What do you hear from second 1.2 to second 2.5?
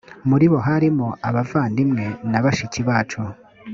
abavandimwe na